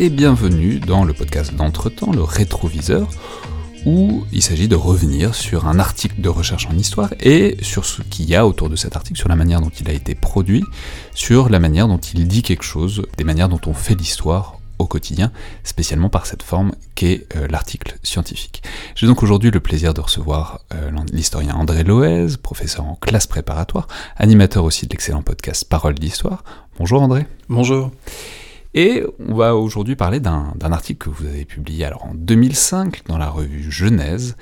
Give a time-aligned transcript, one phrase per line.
[0.00, 3.08] et bienvenue dans le podcast d'entretemps, le rétroviseur,
[3.84, 8.02] où il s'agit de revenir sur un article de recherche en histoire et sur ce
[8.02, 10.62] qu'il y a autour de cet article, sur la manière dont il a été produit,
[11.14, 14.86] sur la manière dont il dit quelque chose, des manières dont on fait l'histoire au
[14.86, 15.32] quotidien,
[15.64, 18.62] spécialement par cette forme qu'est euh, l'article scientifique.
[18.94, 23.88] J'ai donc aujourd'hui le plaisir de recevoir euh, l'historien André Loez, professeur en classe préparatoire,
[24.16, 26.44] animateur aussi de l'excellent podcast Parole d'Histoire.
[26.78, 27.26] Bonjour André.
[27.48, 27.90] Bonjour.
[28.78, 33.18] Et on va aujourd'hui parler d'un article que vous avez publié alors en 2005 dans
[33.18, 34.36] la revue Genèse,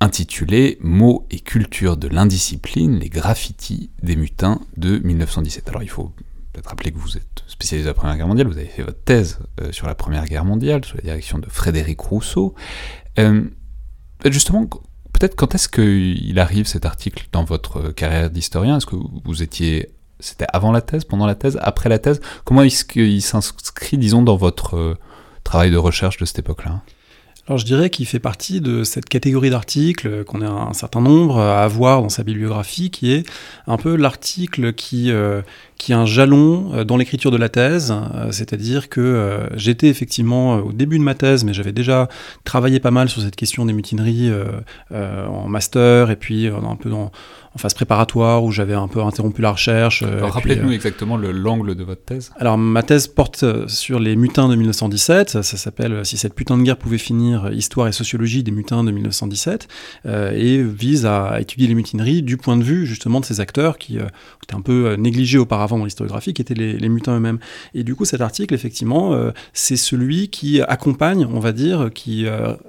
[0.00, 5.70] intitulé Mots et culture de l'indiscipline, les graffitis des mutins de 1917.
[5.70, 6.12] Alors il faut
[6.52, 9.02] peut-être rappeler que vous êtes spécialisé de la Première Guerre mondiale, vous avez fait votre
[9.02, 12.54] thèse euh, sur la Première Guerre mondiale, sous la direction de Frédéric Rousseau.
[13.18, 13.44] Euh,
[14.26, 18.76] justement, peut-être quand est-ce qu'il arrive cet article dans votre carrière d'historien?
[18.76, 19.88] Est-ce que vous étiez...
[20.20, 24.22] C'était avant la thèse, pendant la thèse, après la thèse Comment est-ce qu'il s'inscrit, disons,
[24.22, 24.98] dans votre euh,
[25.44, 26.80] travail de recherche de cette époque-là?
[27.46, 31.40] Alors je dirais qu'il fait partie de cette catégorie d'articles qu'on a un certain nombre
[31.40, 33.28] à avoir dans sa bibliographie, qui est
[33.66, 35.42] un peu l'article qui, euh,
[35.76, 37.92] qui est un jalon euh, dans l'écriture de la thèse,
[38.30, 42.08] c'est-à-dire que j'étais effectivement au début de ma thèse, mais j'avais déjà
[42.44, 44.30] travaillé pas mal sur cette question des mutineries
[44.92, 47.10] en master et puis un peu dans,
[47.54, 50.04] en phase préparatoire où j'avais un peu interrompu la recherche.
[50.06, 52.30] Euh, rappelez-nous euh, exactement l'angle de votre thèse.
[52.38, 56.56] Alors ma thèse porte euh, sur les mutins de 1917, ça, s'appelle Si cette putain
[56.56, 59.68] de guerre pouvait finir, histoire et sociologie des mutins de 1917,
[60.06, 63.96] et vise à étudier les mutineries du point de vue justement de ces acteurs qui
[63.96, 67.38] étaient un peu négligés auparavant dans l'historiographie, qui étaient les, mutins eux-mêmes.
[67.74, 69.16] Et du coup cet article, effectivement,
[69.52, 72.26] c'est celui qui accompagne, on va dire, qui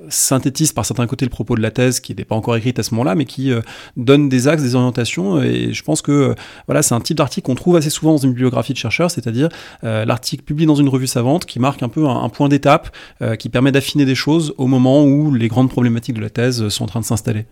[0.09, 2.83] synthétise par certains côtés le propos de la thèse, qui n'était pas encore écrite à
[2.83, 3.51] ce moment-là, mais qui
[3.95, 5.41] donne des axes, des orientations.
[5.41, 6.35] Et je pense que euh,
[6.67, 9.49] voilà, c'est un type d'article qu'on trouve assez souvent dans une bibliographie de chercheurs, c'est-à-dire
[9.83, 13.35] euh, l'article publié dans une revue savante qui marque un peu un, point d'étape, euh,
[13.35, 16.83] qui permet d'affiner des choses au moment où les grandes problématiques de la thèse sont
[16.83, 17.45] en train de s'installer.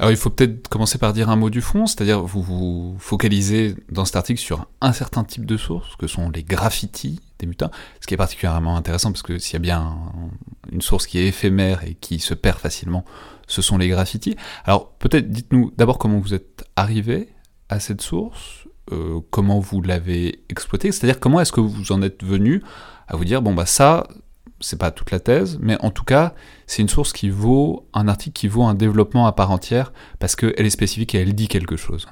[0.00, 3.74] Alors il faut peut-être commencer par dire un mot du fond, c'est-à-dire vous vous focalisez
[3.92, 7.70] dans cet article sur un certain type de sources, que sont les graffitis des mutins,
[8.00, 9.98] ce qui est particulièrement intéressant parce que s'il y a bien
[10.72, 13.04] une source qui est éphémère et qui se perd facilement,
[13.50, 14.36] ce sont les graffitis.
[14.64, 17.28] Alors peut-être dites-nous d'abord comment vous êtes arrivé
[17.68, 22.24] à cette source, euh, comment vous l'avez exploitée, c'est-à-dire comment est-ce que vous en êtes
[22.24, 22.62] venu
[23.08, 24.06] à vous dire bon bah ça
[24.60, 26.34] c'est pas toute la thèse, mais en tout cas,
[26.66, 30.36] c'est une source qui vaut un article qui vaut un développement à part entière parce
[30.36, 32.06] qu'elle est spécifique et elle dit quelque chose.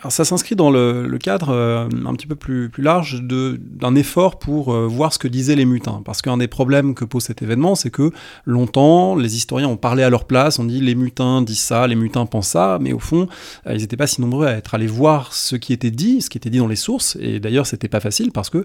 [0.00, 4.72] Alors ça s'inscrit dans le, cadre euh, un petit peu plus, large d'un effort pour
[4.72, 6.02] euh, voir ce que disaient les mutins.
[6.04, 8.12] Parce qu'un des problèmes que pose cet événement, c'est que
[8.44, 11.96] longtemps, les historiens ont parlé à leur place, on dit les mutins disent ça, les
[11.96, 13.28] mutins pensent ça, mais au fond,
[13.66, 16.30] euh, ils n'étaient pas si nombreux à être allés voir ce qui était dit, ce
[16.30, 17.16] qui était dit dans les sources.
[17.20, 18.64] Et d'ailleurs, c'était pas facile parce que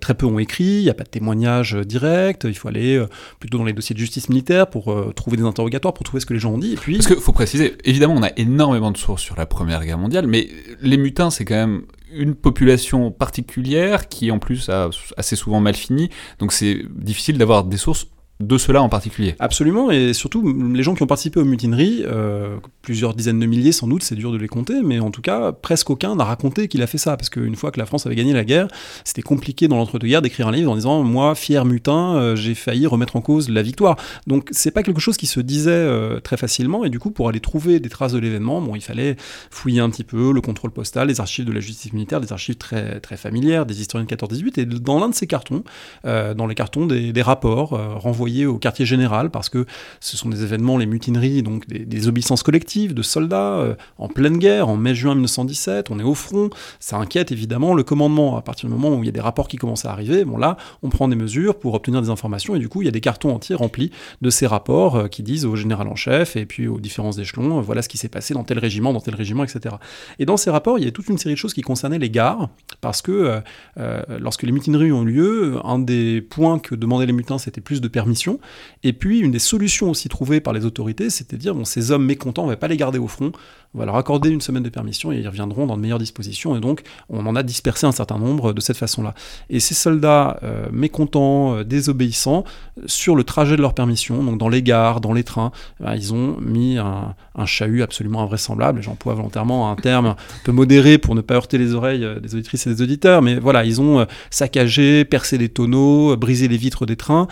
[0.00, 3.04] très peu ont écrit, il n'y a pas de témoignages directs, il faut aller
[3.40, 6.34] plutôt dans les dossiers de justice militaire pour trouver des interrogatoires, pour trouver ce que
[6.34, 6.72] les gens ont dit.
[6.72, 6.92] Et.
[6.94, 10.26] Parce qu'il faut préciser, évidemment, on a énormément de sources sur la Première Guerre mondiale,
[10.26, 10.48] mais
[10.80, 15.74] les mutins, c'est quand même une population particulière qui en plus a assez souvent mal
[15.74, 18.06] fini, donc c'est difficile d'avoir des sources
[18.46, 19.34] de cela en particulier.
[19.38, 23.72] Absolument, et surtout les gens qui ont participé aux mutineries, euh, plusieurs dizaines de milliers
[23.72, 26.68] sans doute, c'est dur de les compter, mais en tout cas, presque aucun n'a raconté
[26.68, 28.68] qu'il a fait ça, parce qu'une fois que la France avait gagné la guerre,
[29.04, 32.86] c'était compliqué dans l'entre-deux-guerres d'écrire un livre en disant moi, fier mutin, euh, j'ai failli
[32.86, 33.96] remettre en cause la victoire.
[34.26, 37.28] Donc c'est pas quelque chose qui se disait euh, très facilement, et du coup, pour
[37.28, 39.16] aller trouver des traces de l'événement, bon, il fallait
[39.50, 42.56] fouiller un petit peu le contrôle postal, les archives de la justice militaire, des archives
[42.56, 45.62] très, très familières, des historiens de 14-18, et dans l'un de ces cartons,
[46.04, 47.70] dans les cartons des, des rapports
[48.00, 49.66] renvoyés au quartier général parce que
[50.00, 54.38] ce sont des événements, les mutineries, donc des, obéissances collectives de soldats euh, en pleine
[54.38, 56.50] guerre, en mai-juin 1917, on est au front,
[56.80, 58.36] ça inquiète évidemment le commandement.
[58.36, 60.36] À partir du moment où il y a des rapports qui commencent à arriver, bon
[60.36, 62.92] là, on prend des mesures pour obtenir des informations et du coup, il y a
[62.92, 66.46] des cartons entiers remplis de ces rapports euh, qui disent au général en chef et
[66.46, 69.14] puis aux différents échelons, euh, voilà ce qui s'est passé dans tel régiment, dans tel
[69.14, 69.76] régiment, etc.
[70.18, 72.10] Et dans ces rapports, il y a toute une série de choses qui concernaient les
[72.10, 72.48] gares
[72.80, 73.42] parce que
[74.08, 77.88] lorsque les mutineries ont lieu, un des points que demandaient les mutins, c'était plus de
[78.82, 81.90] et puis, une des solutions aussi trouvées par les autorités, c'était de dire, bon, ces
[81.90, 83.32] hommes mécontents, on ne va pas les garder au front,
[83.74, 86.54] on va leur accorder une semaine de permission et ils reviendront dans de meilleures dispositions.
[86.56, 89.14] Et donc, on en a dispersé un certain nombre de cette façon-là.
[89.48, 92.44] Et ces soldats euh, mécontents, euh, désobéissants,
[92.86, 95.94] sur le trajet de leur permission, donc dans les gares, dans les trains, eh ben,
[95.94, 97.14] ils ont mis un,
[97.46, 98.82] chahut absolument invraisemblable.
[98.82, 102.34] J'emploie volontairement un terme un peu modéré pour ne pas heurter les oreilles euh, des
[102.34, 103.22] auditrices et des auditeurs.
[103.22, 107.26] Mais voilà, ils ont saccagé, percé les tonneaux, brisé les vitres des trains.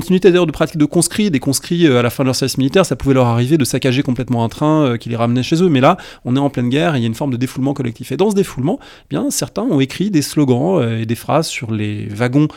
[0.00, 1.30] Continuité d'ailleurs de pratiques de conscrits.
[1.30, 4.02] Des conscrits à la fin de leur service militaire, ça pouvait leur arriver de saccager
[4.02, 5.68] complètement un train qui les ramenait chez eux.
[5.68, 7.74] Mais là, on est en pleine guerre et il y a une forme de défoulement
[7.74, 8.12] collectif.
[8.12, 11.72] Et dans ce défoulement, eh bien certains ont écrit des slogans et des phrases sur
[11.72, 12.48] les wagons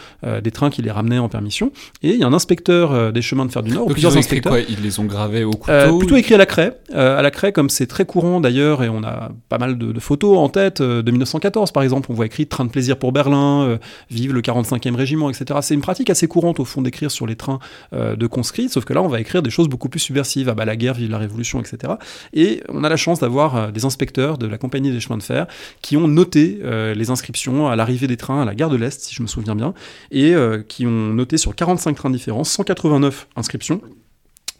[0.43, 1.71] des trains qui les ramenaient en permission.
[2.01, 4.19] Et il y a un inspecteur des chemins de fer du Nord, Donc plusieurs ils,
[4.19, 4.53] inspecteurs.
[4.53, 4.61] quoi?
[4.61, 6.77] Ils les ont gravés au couteau plutôt écrit à la craie.
[6.93, 9.99] à la craie, comme c'est très courant d'ailleurs, et on a pas mal de, de
[9.99, 12.07] photos en tête de 1914 par exemple.
[12.11, 13.79] On voit écrit train de plaisir pour Berlin,
[14.09, 15.59] vive le 45e régiment, etc.
[15.61, 17.59] C'est une pratique assez courante au fond d'écrire sur les trains
[17.93, 20.53] euh, de conscrits, sauf que là on va écrire des choses beaucoup plus subversives, ah
[20.53, 21.93] bah la guerre, vive la révolution, etc.
[22.33, 25.23] Et on a la chance d'avoir euh, des inspecteurs de la compagnie des chemins de
[25.23, 25.47] fer
[25.81, 29.01] qui ont noté euh, les inscriptions à l'arrivée des trains à la gare de l'Est,
[29.01, 29.73] si je me souviens bien,
[30.11, 30.33] et
[30.67, 33.81] qui ont noté sur 45 trains différents 189 inscriptions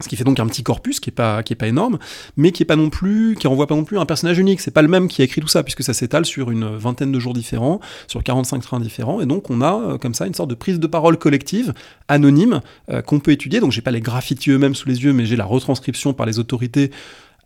[0.00, 1.98] ce qui fait donc un petit corpus qui est pas qui est pas énorme,
[2.36, 4.60] mais qui est pas non plus qui renvoie pas non plus un personnage unique.
[4.60, 7.12] C'est pas le même qui a écrit tout ça puisque ça s'étale sur une vingtaine
[7.12, 10.34] de jours différents, sur 45 trains différents, et donc on a euh, comme ça une
[10.34, 11.74] sorte de prise de parole collective
[12.08, 12.60] anonyme
[12.90, 13.60] euh, qu'on peut étudier.
[13.60, 16.38] Donc j'ai pas les graffitis eux-mêmes sous les yeux, mais j'ai la retranscription par les
[16.38, 16.90] autorités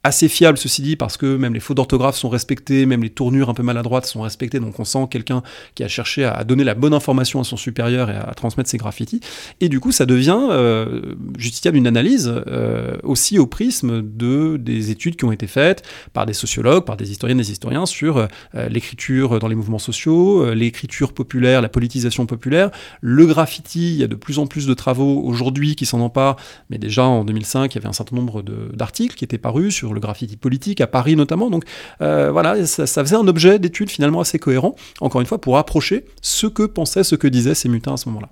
[0.08, 3.50] assez fiable ceci dit parce que même les fautes d'orthographe sont respectées, même les tournures
[3.50, 5.42] un peu maladroites sont respectées, donc on sent quelqu'un
[5.74, 8.78] qui a cherché à donner la bonne information à son supérieur et à transmettre ses
[8.78, 9.20] graffitis.
[9.60, 14.90] Et du coup, ça devient euh, justifiable d'une analyse euh, aussi au prisme de des
[14.90, 15.82] études qui ont été faites
[16.12, 20.52] par des sociologues, par des historiennes des historiens sur euh, l'écriture dans les mouvements sociaux,
[20.54, 22.70] l'écriture populaire, la politisation populaire,
[23.02, 23.90] le graffiti.
[23.90, 26.36] Il y a de plus en plus de travaux aujourd'hui qui s'en emparent,
[26.70, 29.92] mais déjà en 2005, il y avait un certain nombre d'articles qui étaient parus sur
[29.92, 31.50] le graffiti politique, à Paris notamment.
[31.50, 31.64] Donc
[32.00, 36.04] euh, voilà, ça, faisait un objet d'étude finalement assez cohérent, encore une fois, pour approcher
[36.22, 38.28] ce que pensaient, ce que disaient ces mutins à ce moment-là.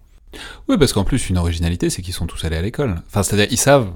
[0.69, 2.97] Oui, parce qu'en plus, une originalité, c'est qu'ils sont tous allés à l'école.
[3.09, 3.89] Enfin, c'est-à-dire, ils savent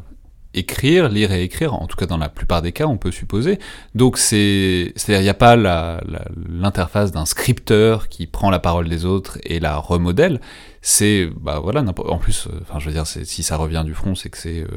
[0.55, 3.59] écrire, lire et écrire, en tout cas dans la plupart des cas, on peut supposer.
[3.95, 9.05] Donc c'est, c'est-à-dire il n'y a pas l'interface d'un scripteur qui prend la parole des
[9.05, 10.41] autres et la remodèle.
[10.83, 14.15] C'est, bah voilà, en plus, euh, enfin je veux dire, si ça revient du front,
[14.15, 14.69] c'est que c'est euh,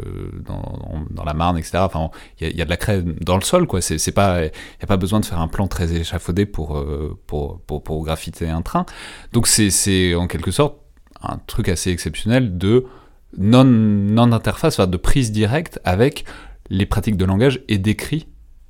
[0.45, 1.77] dans, la Marne, etc.
[1.77, 2.09] Enfin,
[2.41, 3.81] il y, a de la craie dans le sol, quoi.
[3.81, 6.77] C'est, c'est pas, il n'y a pas besoin de faire un plan très échafaudé pour,
[6.77, 8.85] euh, pour, pour, pour graffiter un train.
[9.31, 10.75] Donc c'est, c'est en quelque sorte
[11.21, 12.85] un truc assez exceptionnel de
[13.37, 16.25] non, non interface, de prise directe avec
[16.69, 18.27] les pratiques de langage et d'écrit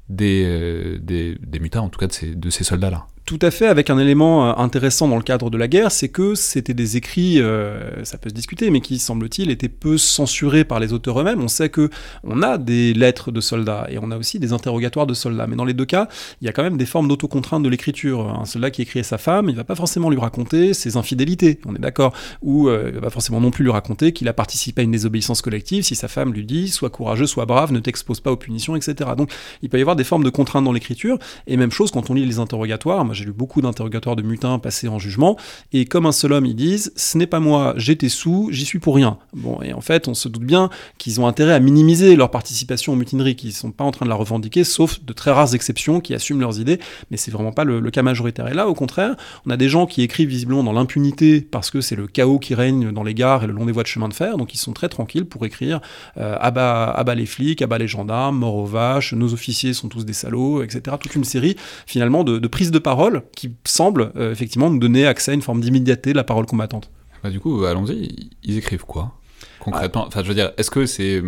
[0.09, 3.07] des, euh, des, des en tout cas de ces, de ces soldats-là.
[3.25, 6.09] Tout à fait, avec un élément euh, intéressant dans le cadre de la guerre, c'est
[6.09, 10.65] que c'était des écrits, euh, ça peut se discuter, mais qui, semble-t-il, étaient peu censurés
[10.65, 11.41] par les auteurs eux-mêmes.
[11.41, 11.89] On sait que
[12.25, 15.55] on a des lettres de soldats et on a aussi des interrogatoires de soldats, mais
[15.55, 16.09] dans les deux cas,
[16.41, 18.29] il y a quand même des formes d'autocontrainte de l'écriture.
[18.29, 21.61] Un soldat qui écrit à sa femme, il va pas forcément lui raconter ses infidélités,
[21.65, 24.33] on est d'accord, ou euh, il va pas forcément non plus lui raconter qu'il a
[24.33, 27.79] participé à une désobéissance collective si sa femme lui dit sois courageux, sois brave, ne
[27.79, 29.11] t'expose pas aux punitions, etc.
[29.15, 29.31] Donc
[29.61, 31.17] il peut y avoir des formes de contraintes dans l'écriture,
[31.47, 34.87] et même chose quand on lit les interrogatoires j'ai lu beaucoup d'interrogatoires de mutins passés
[34.87, 35.37] en jugement,
[35.71, 38.79] et comme un seul homme, ils disent Ce n'est pas moi, j'étais sous, j'y suis
[38.79, 39.17] pour rien.
[39.33, 42.93] Bon, et en fait, on se doute bien qu'ils ont intérêt à minimiser leur participation
[42.93, 45.55] aux mutineries, qu'ils ne sont pas en train de la revendiquer, sauf de très rares
[45.55, 46.79] exceptions qui assument leurs idées,
[47.11, 48.47] mais c'est vraiment pas le, cas majoritaire.
[48.47, 49.15] Et là, au contraire,
[49.45, 52.55] on a des gens qui écrivent visiblement dans l'impunité parce que c'est le chaos qui
[52.55, 54.57] règne dans les gares et le long des voies de chemin de fer, donc ils
[54.57, 55.79] sont très tranquilles pour écrire
[56.17, 60.13] euh, abat, les flics, abat les gendarmes, mort aux vaches, nos officiers sont tous des
[60.13, 60.97] salauds, etc.
[60.99, 61.55] Toute une série
[61.85, 63.02] finalement de prises de parole
[63.35, 66.89] qui semble euh, effectivement nous donner accès à une forme d'immédiateté de la parole combattante.
[67.23, 69.13] Bah, du coup, allons-y, ils écrivent quoi
[69.59, 70.05] concrètement?
[70.05, 71.21] Enfin, je veux dire, est-ce que c'est,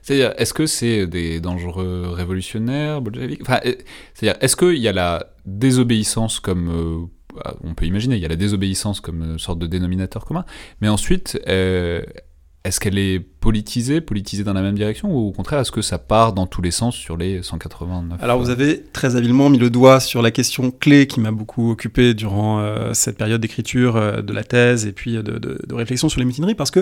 [0.00, 3.02] c'est-à-dire, est-ce que c'est des dangereux révolutionnaires
[3.42, 3.60] enfin,
[4.14, 7.06] C'est-à-dire, est-ce qu'il y a la désobéissance comme euh,
[7.62, 10.44] on peut imaginer, il y a la désobéissance comme sorte de dénominateur commun,
[10.80, 12.02] mais ensuite, euh,
[12.66, 15.98] est-ce qu'elle est politisée, politisée dans la même direction, ou au contraire, est-ce que ça
[15.98, 19.70] part dans tous les sens sur les 189 Alors vous avez très habilement mis le
[19.70, 24.20] doigt sur la question clé qui m'a beaucoup occupé durant euh, cette période d'écriture euh,
[24.20, 26.80] de la thèse et puis de, de, réflexion sur les mutineries, parce que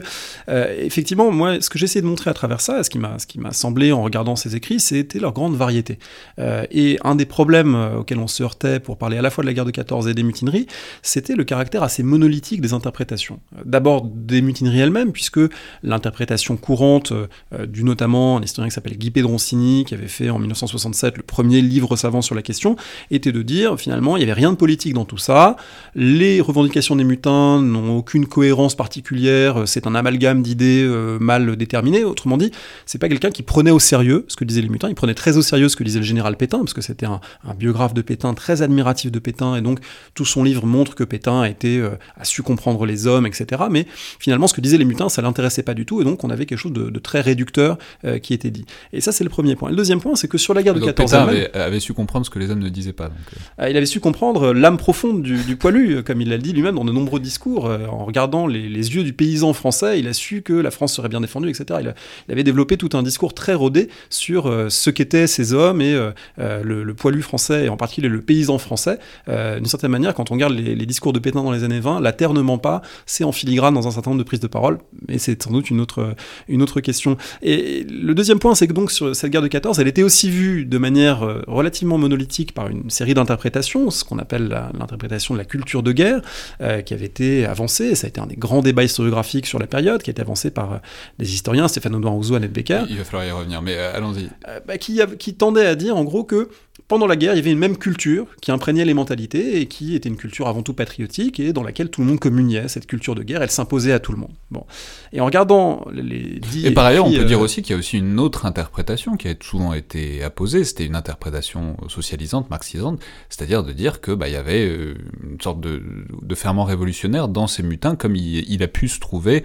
[0.48, 3.26] euh, effectivement, moi, ce que j'essaie de montrer à travers ça, ce qui m'a, ce
[3.26, 5.98] qui m'a semblé en regardant ces écrits, c'était leur grande variété.
[6.38, 9.52] et un des problèmes auxquels on se heurtait pour parler à la fois de la
[9.52, 10.66] guerre de 14 et des mutineries,
[11.02, 13.40] c'était le caractère assez monolithique des interprétations.
[13.66, 15.40] D'abord des mutineries elles-mêmes, puisque
[15.82, 20.38] l'interprétation courante euh, du notamment un historien qui s'appelle Guy Pedroncini, qui avait fait en
[20.38, 22.76] 1967 le premier livre savant sur la question,
[23.10, 25.56] était de dire finalement il n'y avait rien de politique dans tout ça,
[25.94, 32.04] les revendications des mutins n'ont aucune cohérence particulière, c'est un amalgame d'idées euh, mal déterminées,
[32.04, 32.50] autrement dit,
[32.86, 35.36] c'est pas quelqu'un qui prenait au sérieux ce que disaient les mutins, il prenait très
[35.36, 37.20] au sérieux ce que disait le général Pétain, parce que c'était un,
[37.58, 39.78] biographe de Pétain très admiratif de Pétain, et donc
[40.14, 43.62] tout son livre montre que Pétain a, été, euh, a su comprendre les hommes, etc.
[43.70, 43.86] Mais
[44.18, 46.46] finalement ce que disaient les mutins, ça l'intéressait pas du tout, et donc on avait
[46.46, 47.78] quelque chose de, très réducteur
[48.22, 48.64] qui était dit.
[48.92, 49.70] Et ça, c'est le premier point.
[49.70, 52.24] le deuxième point, c'est que sur la guerre de 14 Pétain avait, avait, su comprendre
[52.24, 53.10] ce que les hommes ne disaient pas.
[53.58, 56.84] Ah, il avait su comprendre l'âme profonde du, poilu, comme il l'a dit lui-même dans
[56.84, 57.66] de nombreux discours.
[57.66, 61.20] en regardant les, yeux du paysan français, il a su que la France serait bien
[61.20, 61.80] défendue, etc.
[62.28, 65.94] Il, avait développé tout un discours très rodé sur ce qu'étaient ces hommes et
[66.38, 68.98] le, le, poilu français, et en particulier le paysan français.
[69.26, 72.00] D'une certaine manière, quand on regarde les, les discours de Pétain dans les années 20,
[72.00, 74.46] la terre ne ment pas, c'est en filigrane dans un certain nombre de prises de
[74.46, 74.78] parole,
[75.08, 76.14] mais c'est doute une autre,
[76.48, 77.16] une autre question.
[77.42, 80.30] Et le deuxième point, c'est que donc sur cette guerre de 14, elle était aussi
[80.30, 85.38] vue de manière euh, relativement monolithique par une série d'interprétations, ce qu'on appelle l'interprétation de
[85.38, 86.20] la culture de guerre,
[86.60, 89.58] euh, qui avait été avancée, et ça a été un des grands débats historiographiques sur
[89.58, 90.76] la période, qui a été avancé par euh,
[91.18, 92.84] des historiens, Stéphane Audouin Rousseau, Annette Becker.
[92.88, 94.28] Il va falloir y revenir, mais allons-y.
[94.66, 96.48] Bah, qui, qui tendait à dire en gros que
[96.88, 99.94] pendant la guerre, il y avait une même culture qui imprégnait les mentalités et qui
[99.94, 102.68] était une culture avant tout patriotique et dans laquelle tout le monde communiait.
[102.68, 104.32] Cette culture de guerre, elle s'imposait à tout le monde.
[104.50, 104.66] Bon.
[105.12, 106.66] Et en regardant les dix.
[106.66, 109.16] Et par ailleurs, on peut dire euh, aussi qu'il y a aussi une autre interprétation
[109.16, 110.64] qui a souvent été apposée.
[110.64, 115.40] C'était une interprétation socialisante, marxisante, c'est-à-dire de dire que bah, il y avait euh, une
[115.40, 115.80] sorte de,
[116.20, 119.44] de ferment révolutionnaire dans ces mutins, comme il, il a pu se trouver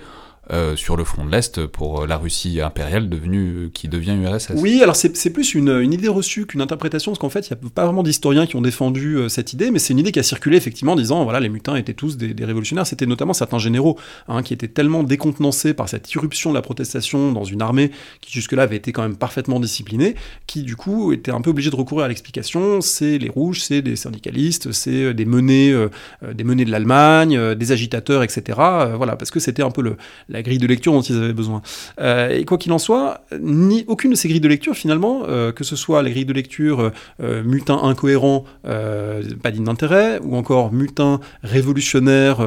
[0.52, 4.54] euh, sur le front de l'Est pour la Russie impériale devenue, euh, qui devient URSS.
[4.56, 7.70] Oui, alors c'est plus une, idée reçue qu'une interprétation, parce qu'en fait, il n'y a
[7.70, 10.24] pas vraiment d'historiens qui ont défendu euh, cette idée, mais c'est une idée qui a
[10.24, 12.88] circulé effectivement en disant, voilà, les mutins étaient tous des, des révolutionnaires.
[12.88, 17.32] C'était notamment certains généraux hein, qui étaient tellement décontenancés par cette irruption de la protestation
[17.32, 17.92] dans une armée
[18.22, 20.16] qui jusque-là avait été quand même parfaitement disciplinée,
[20.48, 22.82] qui du coup étaient un peu obligés de recourir à l'explication.
[22.82, 25.88] C'est les rouges, c'est des syndicalistes, c'est des menées,
[26.34, 28.58] des menées de l'Allemagne, des agitateurs, etc.
[28.96, 29.96] voilà, parce que c'était un peu le,
[30.28, 31.62] la la grille de lecture dont ils avaient besoin.
[32.00, 35.52] Euh, et quoi qu'il en soit, ni aucune de ces grilles de lecture finalement, euh,
[35.52, 36.92] que ce soit les grilles de lecture
[37.22, 42.38] euh, mutin incohérent, pas digne d'intérêt, ou encore mutin révolutionnaire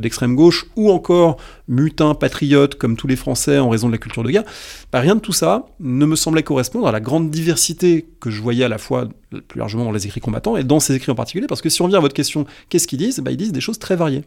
[0.00, 1.38] d'extrême gauche, ou encore
[1.68, 4.44] mutin patriote comme tous les Français en raison de la culture de guerre,
[4.92, 8.42] bah, rien de tout ça ne me semblait correspondre à la grande diversité que je
[8.42, 9.08] voyais à la fois
[9.46, 11.80] plus largement dans les écrits combattants et dans ces écrits en particulier, parce que si
[11.82, 13.20] on revient à votre question, qu'est-ce qu'ils disent?
[13.20, 14.22] Bah, Ils disent des choses très variées.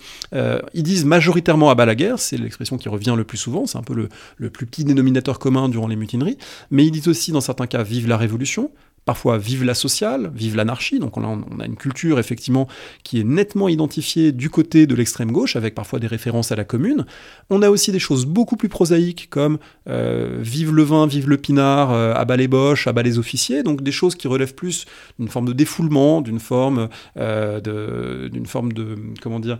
[0.74, 3.78] ils disent majoritairement à bas la guerre, c'est l'expression qui revient le plus souvent, c'est
[3.78, 6.38] un peu le, plus petit dénominateur commun durant les mutineries,
[6.70, 8.72] mais il dit aussi dans certains cas vive la révolution,
[9.06, 12.68] parfois vive la sociale, vive l'anarchie, donc on a, on a, une culture effectivement
[13.04, 16.64] qui est nettement identifiée du côté de l'extrême gauche, avec parfois des références à la
[16.64, 17.06] commune.
[17.50, 19.58] On a aussi des choses beaucoup plus prosaïques comme
[19.90, 23.82] euh, vive le vin, vive le pinard, euh, abat les boches, abat les officiers, donc
[23.82, 24.86] des choses qui relèvent plus
[25.18, 29.58] d'une forme de défoulement, d'une forme, euh, d'une forme de, comment dire,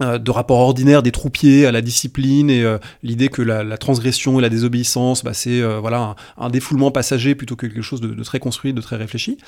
[0.00, 4.42] de rapport ordinaire des troupiers à la discipline et euh, l'idée que la, transgression et
[4.42, 8.22] la désobéissance, bah, c'est euh, voilà un, défoulement passager plutôt que quelque chose de, de,
[8.22, 9.38] très construit, de très réfléchi.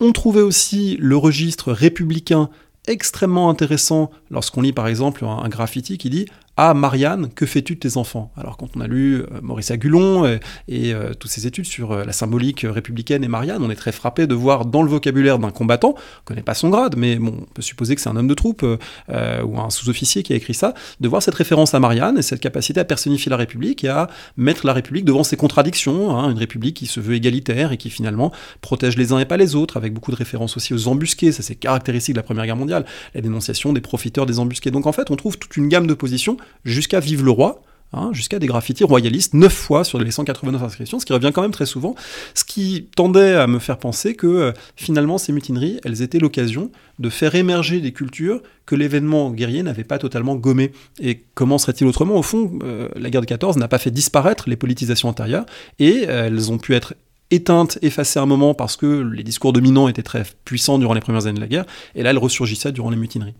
[0.00, 2.50] On trouvait aussi le registre républicain
[2.88, 6.26] extrêmement intéressant lorsqu'on lit par exemple un, graffiti qui dit
[6.58, 8.30] ah Marianne, que fais-tu de tes enfants?
[8.36, 10.36] Alors quand on a lu euh, Maurice Agulon euh,
[10.68, 14.26] et, euh, toutes ses études sur la symbolique républicaine et Marianne, on est très frappé
[14.26, 17.62] de voir dans le vocabulaire d'un combattant, on connaît pas son grade, mais on peut
[17.62, 21.08] supposer que c'est un homme de troupe ou un sous-officier qui a écrit ça, de
[21.08, 24.66] voir cette référence à Marianne et cette capacité à personnifier la République et à mettre
[24.66, 28.30] la République devant ses contradictions, hein, une République qui se veut égalitaire et qui finalement
[28.60, 31.42] protège les uns et pas les autres, avec beaucoup de références aussi aux embusqués, ça
[31.42, 34.70] c'est caractéristique de la Première Guerre mondiale, la dénonciation des profiteurs des embusqués.
[34.70, 38.10] Donc en fait, on trouve toute une gamme de positions jusqu'à Vive le Roi, hein,
[38.12, 41.52] jusqu'à des graffitis royalistes, 9 fois sur les 189 inscriptions, ce qui revient quand même
[41.52, 41.94] très souvent,
[42.34, 46.70] ce qui tendait à me faire penser que euh, finalement ces mutineries, elles étaient l'occasion
[46.98, 50.72] de faire émerger des cultures que l'événement guerrier n'avait pas totalement gommées.
[51.00, 52.16] Et comment serait-il autrement?
[52.16, 55.46] Au fond, euh, la guerre de 14 n'a pas fait disparaître les politisations antérieures,
[55.78, 56.94] et euh, elles ont pu être
[57.30, 61.00] éteintes, effacées à un moment parce que les discours dominants étaient très puissants durant les
[61.00, 63.34] premières années de la guerre, et là elles ressurgissaient durant les mutineries.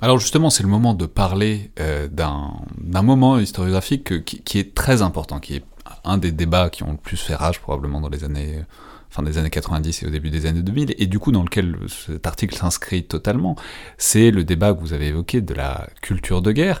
[0.00, 5.40] Alors justement, c'est le moment de parler euh, d'un moment historiographique qui, est très important,
[5.40, 5.64] qui est
[6.04, 8.60] un des débats qui ont le plus fait rage probablement dans les années
[9.10, 11.76] fin des années 90 et au début des années 2000, et du coup dans lequel
[11.88, 13.56] cet article s'inscrit totalement,
[13.98, 16.80] c'est le débat que vous avez évoqué de la culture de guerre.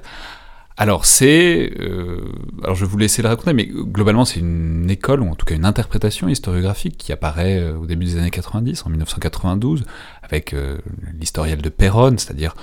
[0.80, 2.32] Alors c'est, euh,
[2.64, 5.44] alors je vais vous laisser le raconter, mais globalement c'est une école ou en tout
[5.44, 9.84] cas une interprétation historiographique qui apparaît euh, au début des années 90, en 1992,
[10.22, 10.56] avec
[11.20, 12.54] l'historiel de Perron, c'est-à-dire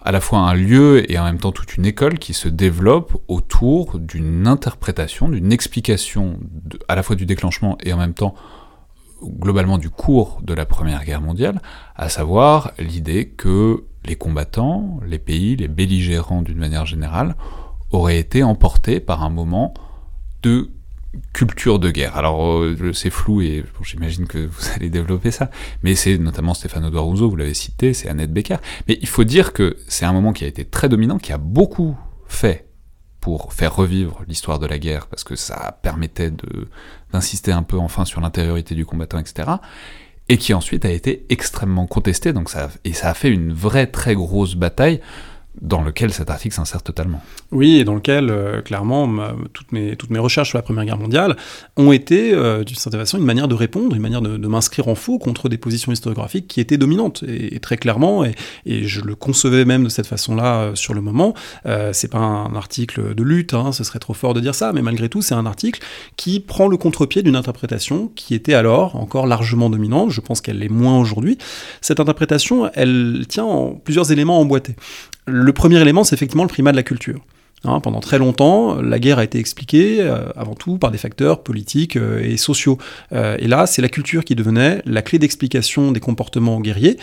[0.00, 3.22] à la fois un lieu et en même temps toute une école qui se développe
[3.28, 6.40] autour d'une interprétation, d'une explication
[6.88, 8.34] à la fois du déclenchement et en même temps
[9.22, 11.60] globalement du cours de la Première Guerre mondiale,
[11.96, 17.36] à savoir l'idée que les combattants, les pays, les belligérants d'une manière générale,
[17.90, 19.72] auraient été emportés par un moment
[20.42, 20.70] de
[21.32, 22.16] culture de guerre.
[22.16, 25.50] Alors euh, c'est flou et j'imagine que vous allez développer ça,
[25.82, 28.56] mais c'est notamment Stéphane Rousseau, vous l'avez cité, c'est Annette Becker.
[28.88, 31.38] Mais il faut dire que c'est un moment qui a été très dominant, qui a
[31.38, 32.68] beaucoup fait
[33.24, 36.30] pour faire revivre l'histoire de la guerre, parce que ça permettait
[37.10, 39.50] d'insister un peu enfin sur l'intériorité du combattant, etc.
[40.28, 43.86] Et qui ensuite a été extrêmement contesté, donc ça, et ça a fait une vraie
[43.86, 45.00] très grosse bataille
[45.60, 47.22] dans lequel cet article s'insère totalement.
[47.52, 49.08] Oui, et dans lequel, euh, clairement,
[49.52, 51.36] toutes, mes, toutes mes recherches sur la Première Guerre mondiale
[51.76, 54.94] ont été, euh, d'une certaine façon, une manière de répondre, une manière de, m'inscrire en
[54.94, 58.34] faux contre des positions historiographiques qui étaient dominantes, et, très clairement, et,
[58.66, 61.34] je le concevais même de cette façon-là euh, sur le moment.
[61.92, 64.82] c'est pas un article de lutte, hein, ce serait trop fort de dire ça, mais
[64.82, 65.80] malgré tout, c'est un article
[66.16, 70.58] qui prend le contre-pied d'une interprétation qui était alors encore largement dominante, je pense qu'elle
[70.58, 71.38] l'est moins aujourd'hui.
[71.80, 74.76] Cette interprétation, elle tient en plusieurs éléments emboîtés.
[75.26, 77.20] Le premier élément, c'est effectivement le primat de la culture.
[77.64, 81.42] Hein, pendant très longtemps, la guerre a été expliquée euh, avant tout par des facteurs
[81.42, 82.76] politiques euh, et sociaux.
[83.12, 86.98] Euh, et là, c'est la culture qui devenait la clé d'explication des comportements guerriers.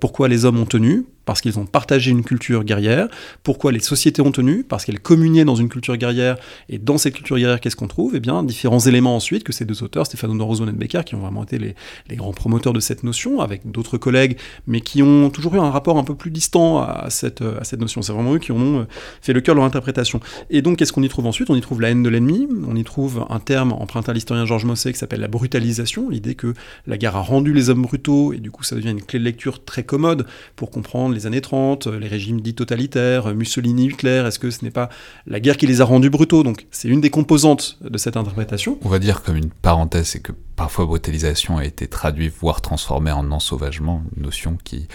[0.00, 1.06] pourquoi les hommes ont tenu?
[1.24, 3.08] Parce qu'ils ont partagé une culture guerrière.
[3.42, 6.36] Pourquoi les sociétés ont tenu Parce qu'elles communiaient dans une culture guerrière.
[6.68, 8.14] Et dans cette culture guerrière, qu'est-ce qu'on trouve?
[8.14, 11.20] Eh bien, différents éléments ensuite que ces deux auteurs, Stéphano Dorozo et Becker, qui ont
[11.20, 11.74] vraiment été les,
[12.16, 15.98] grands promoteurs de cette notion, avec d'autres collègues, mais qui ont toujours eu un rapport
[15.98, 18.02] un peu plus distant à cette, à cette notion.
[18.02, 18.84] C'est vraiment eux qui ont euh,
[19.20, 20.20] fait le cœur de leur interprétation.
[20.50, 21.50] Et donc, qu'est-ce qu'on y trouve ensuite?
[21.50, 22.46] On y trouve la haine de l'ennemi.
[22.68, 26.34] On y trouve un terme emprunté à l'historien Georges Mossé qui s'appelle la brutalisation, l'idée
[26.34, 26.54] que
[26.86, 29.24] la guerre a rendu les hommes brutaux, et du coup, ça devient une clé de
[29.24, 30.26] lecture très commode
[30.56, 34.70] pour comprendre les années 30, les régimes dits totalitaires, Mussolini, Hitler, est-ce que ce n'est
[34.70, 34.88] pas
[35.26, 36.42] la guerre qui les a rendus brutaux?
[36.42, 38.78] Donc c'est une des composantes de cette interprétation.
[38.82, 43.12] On va dire comme une parenthèse, c'est que parfois brutalisation a été traduit, voire transformée
[43.12, 44.88] en ensauvagement, une notion qui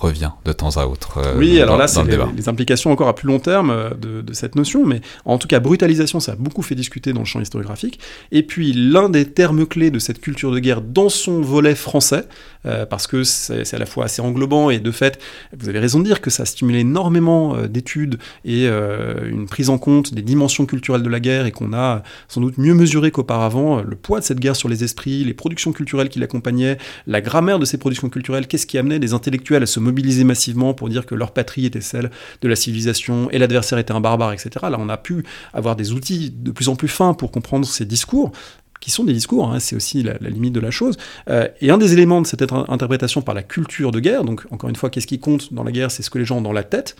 [0.00, 1.18] revient de temps à autre.
[1.18, 4.56] Euh, oui, alors là, c'est les, implications encore à plus long terme euh, de, cette
[4.56, 8.00] notion, mais en tout cas, brutalisation, ça a beaucoup fait discuter dans le champ historiographique.
[8.32, 12.24] Et puis, l'un des termes clés de cette culture de guerre dans son volet français,
[12.66, 15.20] euh, parce que c'est à la fois assez englobant et de fait,
[15.56, 19.78] vous avez raison de dire que ça a stimulé énormément d'études et une prise en
[19.78, 23.82] compte des dimensions culturelles de la guerre et qu'on a sans doute mieux mesuré qu'auparavant
[23.82, 27.58] le poids de cette guerre sur les esprits, les productions culturelles qui l'accompagnaient, la grammaire
[27.58, 31.06] de ces productions culturelles, qu'est-ce qui amenait des intellectuels à se mobilisés massivement pour dire
[31.06, 34.50] que leur patrie était celle de la civilisation et l'adversaire était un barbare, etc.
[34.62, 37.84] Là, on a pu avoir des outils de plus en plus fins pour comprendre ces
[37.84, 38.32] discours
[38.80, 40.96] qui sont des discours, hein, c'est aussi la, limite de la chose.
[41.28, 44.70] Euh, et un des éléments de cette interprétation par la culture de guerre, donc encore
[44.70, 46.52] une fois, qu'est-ce qui compte dans la guerre, c'est ce que les gens ont dans
[46.52, 46.96] la tête,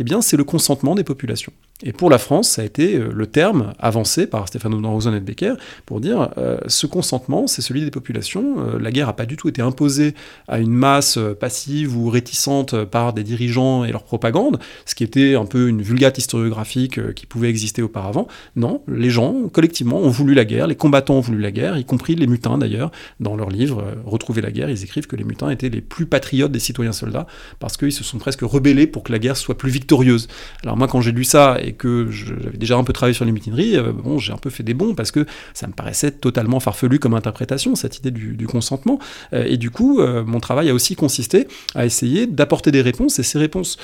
[0.00, 1.52] eh bien c'est le consentement des populations.
[1.82, 5.20] Et pour la France, ça a été euh, le terme avancé par Stéphano Rosen et
[5.20, 8.56] Becker pour dire euh, ce consentement, c'est celui des populations.
[8.60, 10.14] Euh, la guerre n'a pas du tout été imposée
[10.48, 15.34] à une masse passive ou réticente par des dirigeants et leur propagande, ce qui était
[15.34, 18.26] un peu une vulgate historiographique qui pouvait exister auparavant.
[18.54, 21.84] Non, les gens, collectivement, ont voulu la guerre, les combattants ont voulu la guerre, y
[21.84, 22.90] compris les mutins d'ailleurs.
[23.20, 26.52] Dans leur livre Retrouver la guerre, ils écrivent que les mutins étaient les plus patriotes
[26.52, 27.26] des citoyens soldats
[27.58, 30.28] parce qu'ils se sont presque rebellés pour que la guerre soit plus victorieuse.
[30.62, 33.32] Alors moi, quand j'ai lu ça, et que j'avais déjà un peu travaillé sur les
[33.32, 36.60] mutineries, euh, bon, j'ai un peu fait des bons parce que ça me paraissait totalement
[36.60, 39.00] farfelu comme interprétation, cette idée du, consentement.
[39.32, 43.18] Euh, et du coup, euh, mon travail a aussi consisté à essayer d'apporter des réponses,
[43.18, 43.76] et ces réponses,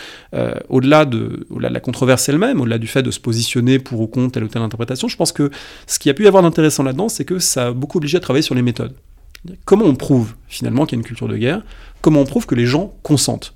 [0.68, 4.32] au-delà de, de la controverse elle-même, au-delà du fait de se positionner pour ou contre
[4.32, 5.50] telle ou telle interprétation, je pense que
[5.86, 8.20] ce qui a pu y avoir d'intéressant là-dedans, c'est que ça a beaucoup obligé à
[8.20, 8.94] travailler sur les méthodes.
[9.64, 11.62] Comment on prouve finalement qu'il y a une culture de guerre?
[12.00, 13.54] Comment on prouve que les gens consentent?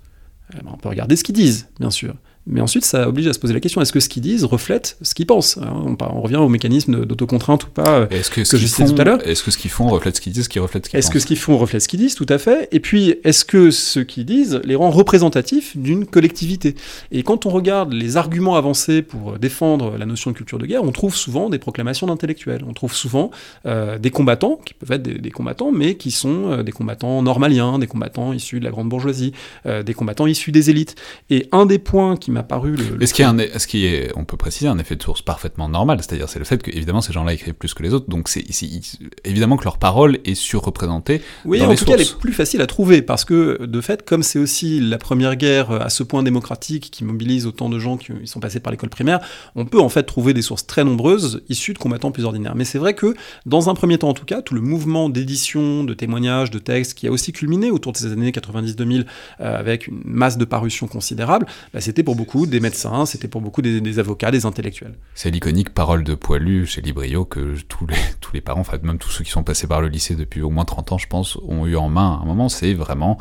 [0.66, 2.14] On peut regarder ce qu'ils disent, bien sûr.
[2.46, 4.96] Mais ensuite, ça oblige à se poser la question est-ce que ce qu'ils disent reflète
[5.02, 5.58] ce qu'ils pensent?
[5.58, 9.26] On, revient au mécanisme d'autocontrainte ou pas euh, est-ce que, ce je tout à l'heure.
[9.26, 11.10] Est-ce que ce qu'ils font reflète ce qu'ils disent, ce qu'ils reflète ce qu'ils Est-ce
[11.10, 12.14] que ce qu'ils font reflète ce qu'ils disent?
[12.14, 12.68] Tout à fait.
[12.70, 16.76] Et puis, est-ce que ce qu'ils disent les rend représentatifs d'une collectivité?
[17.10, 20.84] Et quand on regarde les arguments avancés pour défendre la notion de culture de guerre,
[20.84, 22.64] on trouve souvent des proclamations d'intellectuels.
[22.68, 23.32] On trouve souvent
[23.66, 27.80] euh, des combattants, qui peuvent être des, combattants, mais qui sont euh, des combattants normaliens,
[27.80, 29.32] des combattants issus de la grande bourgeoisie,
[29.64, 30.94] des combattants issus des élites.
[31.30, 32.76] Et un des points qui m'a paru.
[33.00, 35.22] Est-ce qu'il y a un, est-ce qu'il est, on peut préciser un effet de source
[35.22, 38.08] parfaitement normal, c'est-à-dire c'est le fait que évidemment ces gens-là écrivent plus que les autres,
[38.08, 38.44] donc c'est,
[39.24, 41.22] évidemment que leur parole est surreprésentée.
[41.44, 44.22] Oui, en tout cas, elle est plus facile à trouver parce que de fait, comme
[44.22, 48.12] c'est aussi la première guerre à ce point démocratique qui mobilise autant de gens qui
[48.24, 49.20] sont passés par l'école primaire,
[49.54, 52.54] on peut en fait trouver des sources très nombreuses issues de combattants plus ordinaires.
[52.54, 53.14] Mais c'est vrai que
[53.46, 56.94] dans un premier temps, en tout cas, tout le mouvement d'édition, de témoignages, de textes
[56.94, 59.04] qui a aussi culminé autour de ces années 90-2000
[59.40, 63.40] euh, avec une masse de parutions considérable, bah, c'était pour beaucoup des médecins, c'était pour
[63.40, 64.96] beaucoup des, avocats, des intellectuels.
[65.14, 69.10] C'est l'iconique parole de Poilu chez Librio que tous les, tous les parents, même tous
[69.10, 71.66] ceux qui sont passés par le lycée depuis au moins 30 ans, je pense, ont
[71.66, 72.48] eu en main à un moment.
[72.48, 73.18] C'est vraiment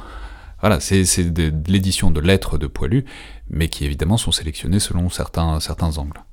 [0.61, 3.05] voilà, c'est de, l'édition de lettres de Poilu,
[3.49, 6.23] mais qui évidemment sont sélectionnées selon certains, certains angles.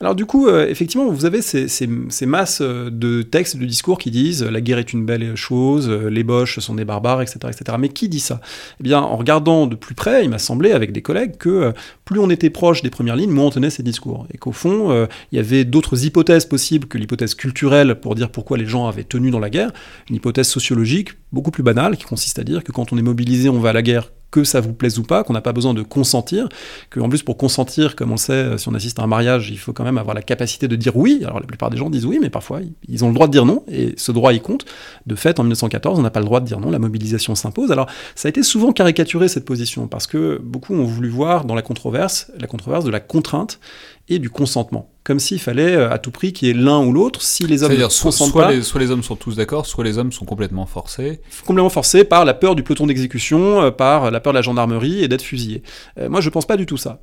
[0.00, 1.86] Alors du coup, euh, effectivement, vous avez ces,
[2.26, 6.10] masses euh, de textes, de discours qui disent la guerre est une belle chose, euh,
[6.10, 7.76] les Boches sont des barbares, etc., etc.
[7.78, 8.40] Mais qui dit ça?
[8.80, 11.72] Eh bien, en regardant de plus près, il m'a semblé avec des collègues que
[12.04, 15.06] plus on était proche des premières lignes, moins on tenait ces discours, et qu'au fond,
[15.32, 19.04] il y avait d'autres hypothèses possibles que l'hypothèse culturelle pour dire pourquoi les gens avaient
[19.04, 19.72] tenu dans la guerre,
[20.08, 23.48] une hypothèse sociologique beaucoup plus banale qui consiste à dire que quand on est mobilisé,
[23.48, 25.74] on va à la guerre que ça vous plaise ou pas, qu'on n'a pas besoin
[25.74, 26.48] de consentir,
[26.90, 29.72] que plus pour consentir, comme on sait, si on assiste à un mariage, il faut
[29.72, 31.22] quand même avoir la capacité de dire oui.
[31.24, 33.46] Alors la plupart des gens disent oui, mais parfois ils ont le droit de dire
[33.46, 34.64] non, et ce droit il compte.
[35.06, 37.70] De fait, en 1914, on n'a pas le droit de dire non, la mobilisation s'impose.
[37.70, 41.54] Alors ça a été souvent caricaturé cette position, parce que beaucoup ont voulu voir dans
[41.54, 43.60] la controverse la controverse de la contrainte
[44.08, 44.90] et du consentement.
[45.02, 47.20] Comme s'il fallait euh, à tout prix qu'il y ait l'un ou l'autre.
[47.20, 49.84] Si les hommes ne consentent soit pas, les, soit les hommes sont tous d'accord, soit
[49.84, 51.20] les hommes sont complètement forcés.
[51.44, 55.04] Complètement forcés par la peur du peloton d'exécution, euh, par la peur de la gendarmerie
[55.04, 55.62] et d'être fusillé.
[55.98, 57.02] Euh, moi, je pense pas du tout ça.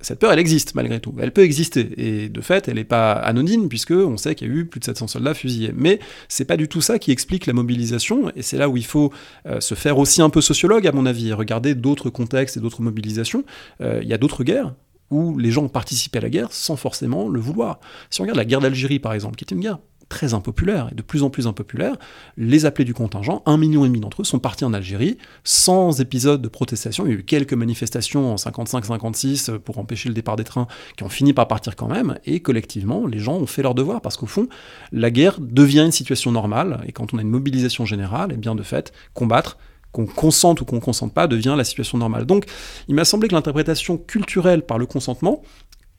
[0.00, 1.14] cette peur, elle existe malgré tout.
[1.20, 4.50] Elle peut exister et de fait, elle n'est pas anodine puisque on sait qu'il y
[4.50, 5.72] a eu plus de 700 soldats fusillés.
[5.76, 8.84] Mais c'est pas du tout ça qui explique la mobilisation et c'est là où il
[8.86, 9.12] faut
[9.60, 12.80] se faire aussi un peu sociologue à mon avis, et regarder d'autres contextes et d'autres
[12.80, 13.44] mobilisations.
[13.80, 14.72] Il y a d'autres guerres
[15.10, 17.80] où les gens ont participé à la guerre sans forcément le vouloir.
[18.10, 20.94] Si on regarde la guerre d'Algérie, par exemple, qui était une guerre très impopulaire et
[20.94, 21.96] de plus en plus impopulaire,
[22.36, 26.00] les appelés du contingent, un million et demi d'entre eux sont partis en Algérie sans
[26.00, 27.06] épisode de protestation.
[27.06, 30.66] Il y a eu quelques manifestations en 55-56 pour empêcher le départ des trains
[30.96, 34.00] qui ont fini par partir quand même, et collectivement, les gens ont fait leur devoir
[34.00, 34.48] parce qu'au fond,
[34.92, 38.38] la guerre devient une situation normale, et quand on a une mobilisation générale, et eh
[38.38, 39.58] bien de fait, combattre,
[39.96, 42.26] qu'on consente ou qu'on consente pas devient la situation normale.
[42.26, 42.44] Donc
[42.86, 45.42] il m'a semblé que l'interprétation culturelle par le consentement,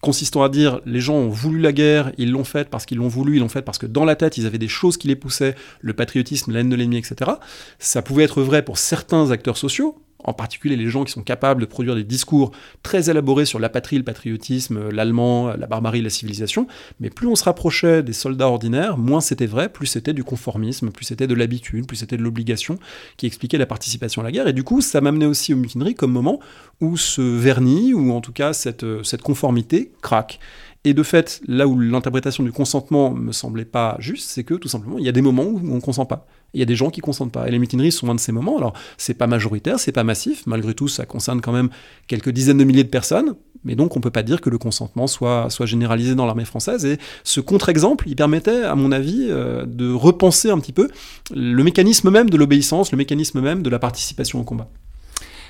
[0.01, 3.07] consistant à dire les gens ont voulu la guerre, ils l'ont faite parce qu'ils l'ont
[3.07, 5.15] voulu, ils l'ont faite parce que dans la tête ils avaient des choses qui les
[5.15, 7.31] poussaient, le patriotisme, la de l'ennemi, etc.
[7.79, 11.61] Ça pouvait être vrai pour certains acteurs sociaux, en particulier les gens qui sont capables
[11.61, 12.51] de produire des discours
[12.83, 16.67] très élaborés sur la patrie, le patriotisme, l'allemand, la barbarie, la civilisation,
[16.99, 20.91] mais plus on se rapprochait des soldats ordinaires, moins c'était vrai, plus c'était du conformisme,
[20.91, 22.79] plus c'était de l'habitude, plus c'était de l'obligation
[23.17, 24.47] qui expliquait la participation à la guerre.
[24.47, 26.39] Et du coup, ça m'amenait aussi aux mutineries comme moment
[26.81, 30.39] où ce vernis, ou en tout cas cette, cette conformité, craque.
[30.87, 34.69] Et de fait, là où l'interprétation du consentement me semblait pas juste, c'est que tout
[34.69, 36.25] simplement, il y a des moments où on ne consent pas.
[36.53, 37.45] Il y a des gens qui consentent pas.
[37.45, 38.57] Et les mutineries sont un de ces moments.
[38.57, 40.43] Alors, c'est pas majoritaire, c'est pas massif.
[40.47, 41.67] Malgré tout, ça concerne quand même
[42.07, 43.35] quelques dizaines de milliers de personnes.
[43.65, 46.85] Mais donc, on peut pas dire que le consentement soit, généralisé dans l'armée française.
[46.85, 50.89] Et ce contre-exemple, il permettait, à mon avis, euh, de repenser un petit peu
[51.35, 54.69] le mécanisme même de l'obéissance, le mécanisme même de la participation au combat.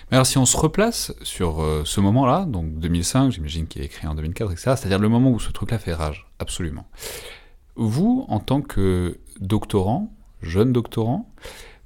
[0.09, 4.07] Alors si on se replace sur euh, ce moment-là, donc 2005, j'imagine qu'il est écrit
[4.07, 6.87] en 2004, etc., c'est-à-dire le moment où ce truc-là fait rage, absolument.
[7.75, 11.29] Vous, en tant que doctorant, jeune doctorant,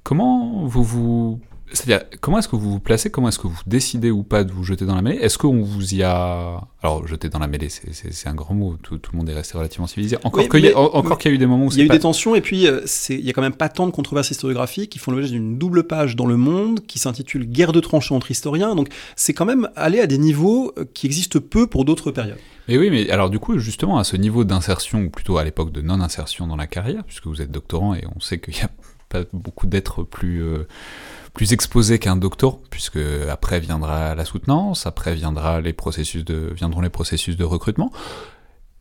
[0.04, 1.40] comment vous vous
[1.72, 4.52] c'est-à-dire, comment est-ce que vous vous placez Comment est-ce que vous décidez ou pas de
[4.52, 5.16] vous jeter dans la mêlée?
[5.16, 6.60] Est-ce qu'on vous y a...
[6.82, 8.76] Alors, jeter dans la mêlée, c'est un grand mot.
[8.82, 10.16] Tout, le monde est resté relativement civilisé.
[10.24, 12.40] Encore qu'il y, a eu des moments où Il y a eu des tensions, et
[12.40, 15.30] puis euh, il y a quand même pas tant de controverses historiographiques qui font l'objet
[15.30, 18.74] d'une double page dans Le Monde qui s'intitule Guerre de tranchées entre historiens.
[18.74, 22.38] Donc, c'est quand même aller à des niveaux euh, qui existent peu pour d'autres périodes.
[22.68, 25.72] Mais oui, mais alors du coup, justement, à ce niveau d'insertion, ou plutôt à l'époque
[25.72, 28.70] de non-insertion dans la carrière, puisque vous êtes doctorant et on sait qu'il n'y a
[29.08, 30.42] pas beaucoup d'êtres plus...
[30.42, 30.66] Euh,
[31.34, 32.98] plus exposé qu'un docteur, puisque
[33.30, 37.90] après viendra la soutenance, après viendront les processus de recrutement.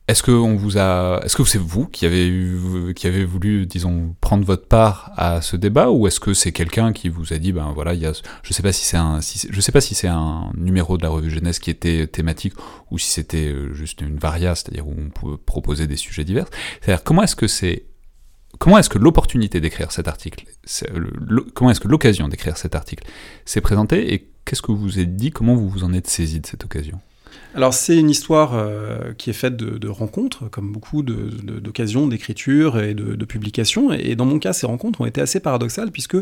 [0.07, 6.05] Est-ce que c'est vous qui avez voulu, disons, prendre votre part à ce débat, ou
[6.05, 8.61] est-ce que c'est quelqu'un qui vous a dit, ben voilà, je sais
[9.61, 12.55] sais pas si c'est un numéro de la revue jeunesse qui était thématique,
[12.89, 16.47] ou si c'était euh, juste une varia, c'est-à-dire où on pouvait proposer des sujets divers.
[16.81, 17.85] C'est-à-dire comment est-ce que c'est
[18.61, 20.45] comment est-ce que l'opportunité d'écrire cet article,
[21.55, 23.03] comment est-ce que l'occasion d'écrire cet article
[23.43, 26.39] s'est présentée et qu'est-ce que vous vous êtes dit, comment vous vous en êtes saisi
[26.39, 26.99] de cette occasion?
[27.53, 32.93] Alors c'est une histoire euh, qui est faite de, rencontres, comme beaucoup d'occasions d'écriture et
[32.93, 33.91] de, publications.
[33.93, 36.17] Et dans mon cas, ces rencontres ont été assez paradoxales puisque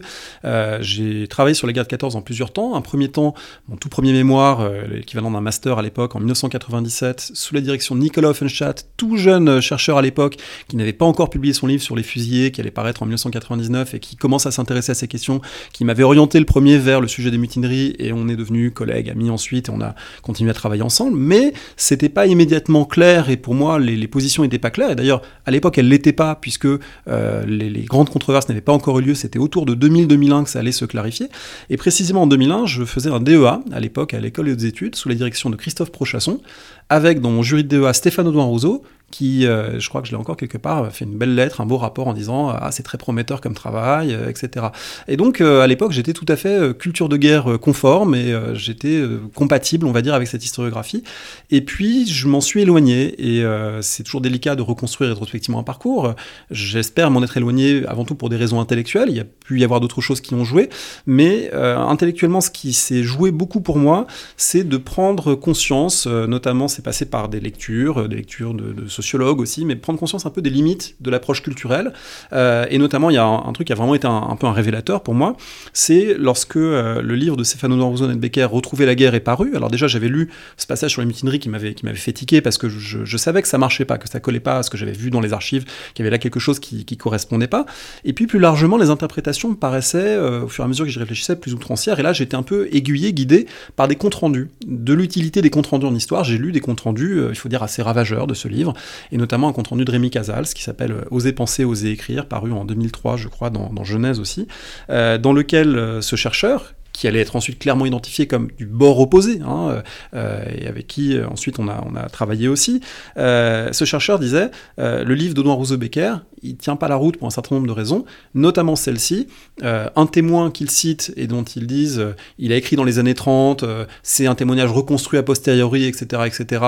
[0.46, 2.76] euh, j'ai travaillé sur les guerres de 14 en plusieurs temps.
[2.76, 3.34] Un premier temps,
[3.68, 7.96] mon tout premier mémoire, euh, l'équivalent d'un master à l'époque, en 1997, sous la direction
[7.96, 11.82] de Nicolas Offenstadt, tout jeune chercheur à l'époque, qui n'avait pas encore publié son livre
[11.82, 15.08] sur les fusillés, qui allait paraître en 1999 et qui commence à s'intéresser à ces
[15.08, 15.42] questions,
[15.74, 17.96] qui m'avait orienté le premier vers le sujet des mutineries.
[18.00, 21.54] Et on est devenus collègues, amis ensuite, et on a continué à travailler ensemble mais
[21.78, 24.92] c'était pas immédiatement clair et pour moi les, positions n'étaient pas claires.
[24.92, 29.00] Et d'ailleurs, à l'époque, elles l'étaient pas puisque euh, les, grandes controverses n'avaient pas encore
[29.00, 29.16] eu lieu.
[29.16, 31.28] C'était autour de 2000-2001 que ça allait se clarifier.
[31.70, 35.10] Et précisément en 2001, je faisais un DEA à l'époque à l'école des études sous
[35.10, 36.42] la direction de Christophe Prochasson,
[36.90, 40.12] avec dans mon jury de DEA Stéphane Audouin Rousseau, qui, euh, je crois que je
[40.12, 42.84] l'ai encore quelque part, fait une belle lettre, un beau rapport en disant ah c'est
[42.84, 44.68] très prometteur comme travail, euh, etc.
[45.08, 49.02] Et donc à l'époque j'étais tout à fait culture de guerre conforme et j'étais
[49.34, 51.04] compatible, on va dire, avec cette historiographie.
[51.50, 53.46] Et puis je m'en suis éloigné et
[53.82, 56.14] c'est toujours délicat de reconstruire rétrospectivement un parcours.
[56.52, 59.10] J'espère m'en être éloigné avant tout pour des raisons intellectuelles.
[59.10, 60.70] Il y a pu y avoir d'autres choses qui ont joué,
[61.06, 66.84] mais intellectuellement ce qui s'est joué beaucoup pour moi, c'est de prendre conscience, notamment c'est
[66.84, 70.42] passé par des lectures, des lectures de, de sociologue aussi, mais prendre conscience un peu
[70.42, 71.94] des limites de l'approche culturelle.
[72.34, 74.52] Euh, et notamment, il y a un, truc qui a vraiment été un, peu un
[74.52, 75.36] révélateur pour moi,
[75.74, 79.56] c'est lorsque euh, le livre de Stefano Noruzon et Becker, Retrouver la guerre, est paru.
[79.56, 82.70] Alors déjà, j'avais lu ce passage sur les mutineries qui m'avait fait tiquer parce que
[82.70, 85.10] je, savais que ça marchait pas, que ça collait pas à ce que j'avais vu
[85.10, 87.66] dans les archives, qu'il y avait là quelque chose qui, qui correspondait pas.
[88.06, 90.92] Et puis plus largement, les interprétations me paraissaient, euh, au fur et à mesure que
[90.92, 92.00] j'y réfléchissais, plus outrancières.
[92.00, 95.68] Et là, j'étais un peu aiguillé, guidé par des comptes rendus, de l'utilité des comptes
[95.68, 96.24] rendus en histoire.
[96.24, 98.74] J'ai lu des comptes rendus, il faut dire assez ravageurs de ce livre,
[99.12, 102.26] et notamment un compte rendu de Rémi Casals qui s'appelle euh, Oser penser, oser écrire,
[102.28, 104.48] paru en 2003, je crois, dans, Genèse aussi,
[104.90, 109.00] euh, dans lequel euh, ce chercheur, qui allait être ensuite clairement identifié comme du bord
[109.00, 109.82] opposé, hein,
[110.14, 112.82] et avec qui ensuite on a, on a travaillé aussi.
[113.16, 117.56] ce chercheur disait le livre d'Audouin Rousseau-Becker, il tient pas la route pour un certain
[117.56, 119.28] nombre de raisons, notamment celle-ci.
[119.64, 123.00] Euh, un témoin qu'il cite et dont ils disent euh, il a écrit dans les
[123.00, 126.64] années 30, euh, c'est un témoignage reconstruit a posteriori, etc., etc.,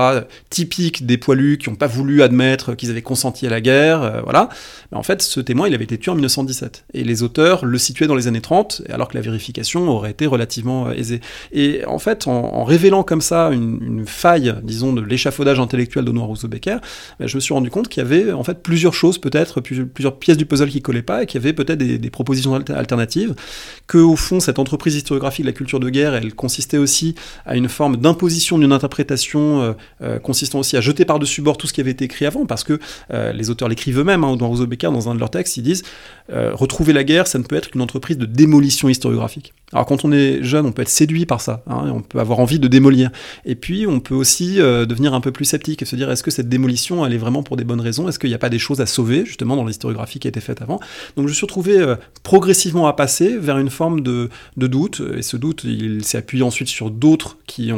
[0.49, 4.49] typique des poilus qui n'ont pas voulu admettre qu'ils avaient consenti à la guerre, voilà.
[4.91, 6.86] Mais en fait, ce témoin, il avait été tué en 1917.
[6.93, 10.25] Et les auteurs le situaient dans les années 30, alors que la vérification aurait été
[10.25, 11.21] relativement aisée.
[11.51, 16.27] Et en fait, en, révélant comme ça une, faille, disons, de l'échafaudage intellectuel de Noir
[16.27, 16.77] Rousseau-Becker,
[17.19, 20.17] ben, je me suis rendu compte qu'il y avait en fait plusieurs choses peut-être plusieurs
[20.17, 23.34] pièces du puzzle qui collaient pas et qu'il y avait peut-être des, propositions alternatives,
[23.88, 27.56] que au fond cette entreprise historiographique de la culture de guerre, elle consistait aussi à
[27.56, 31.74] une forme d'imposition d'une interprétation euh, euh, consistant aussi à jeter par-dessus bord tout ce
[31.74, 32.80] qui avait été écrit avant, parce que
[33.13, 35.84] euh, les auteurs l'écrivent eux-mêmes, hein, dans Becker, dans un de leurs textes, ils disent
[36.30, 39.54] retrouver la guerre, ça ne peut être qu'une entreprise de démolition historiographique.
[39.74, 42.39] Alors quand on est jeune, on peut être séduit par ça, hein, on peut avoir
[42.39, 43.10] envie de démolir.
[43.43, 46.32] Et puis on peut aussi devenir un peu plus sceptique et se dire est-ce que
[46.32, 48.08] cette démolition, elle est vraiment pour des bonnes raisons?
[48.08, 50.41] Est-ce qu'il n'y a pas des choses à sauver justement dans l'historiographie qui a été
[50.41, 50.79] faite avant.
[51.15, 55.21] Donc je me suis retrouvé euh, progressivement à passer vers une forme de, doute, et
[55.21, 57.71] ce doute, il s'est appuyé ensuite sur d'autres qui,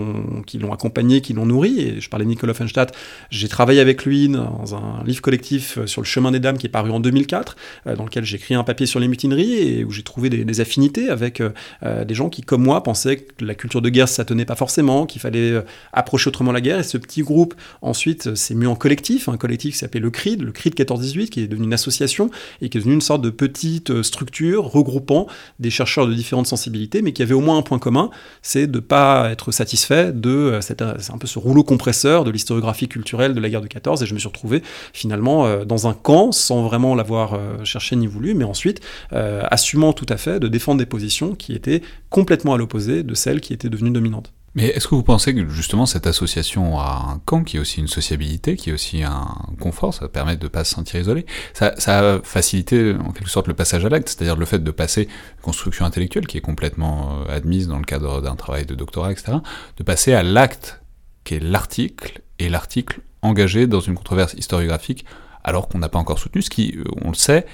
[0.46, 2.94] qui l'ont accompagné, qui l'ont nourri, et je parlais de Nicolas Offenstadt,
[3.30, 6.68] j'ai travaillé avec lui dans un livre collectif euh, sur le chemin des dames qui
[6.68, 7.56] est paru en 2004,
[7.88, 10.54] euh, dans lequel j'ai écrit un papier sur les mutineries, et où j'ai trouvé des,
[10.62, 11.42] affinités avec
[11.82, 15.08] des gens qui, comme moi, pensaient que la culture de guerre, ça tenait pas forcément,
[15.08, 19.30] qu'il fallait approcher autrement la guerre, et ce petit groupe, ensuite, s'est mis en collectif,
[19.30, 22.30] un collectif qui s'appelait le CRID, le CRID 14-18, qui est devenu une association
[22.62, 25.28] et qui est devenue une sorte de petite euh, structure regroupant
[25.60, 28.10] des chercheurs de différentes sensibilités, mais qui avait au moins un point commun,
[28.42, 32.24] c'est de ne pas être satisfait de euh, cette, euh, un peu ce rouleau compresseur
[32.24, 35.88] de l'historiographie culturelle de la guerre de 14, et je me suis retrouvé finalement dans
[35.88, 40.48] un camp sans vraiment l'avoir cherché ni voulu, mais ensuite assumant tout à fait de
[40.48, 44.34] défendre des positions qui étaient complètement à l'opposé de celles qui étaient devenues dominantes.
[44.56, 47.80] Mais est-ce que vous pensez que justement cette association a un camp qui est aussi
[47.80, 49.28] une sociabilité, qui est aussi un
[49.60, 51.26] confort, ça permet de ne pas se sentir isolé?
[51.54, 54.72] Ça, ça, a facilité en quelque sorte le passage à l'acte, c'est-à-dire le fait de
[54.72, 55.08] passer
[55.42, 59.38] construction intellectuelle qui est complètement euh, admise dans le cadre d'un travail de doctorat, etc.,
[59.78, 60.82] de passer à l'acte
[61.24, 65.06] qui est l'article, et l'article engagé dans une controverse historiographique
[65.44, 67.48] alors qu'on n'a pas encore soutenu, ce qui, euh, on le sait,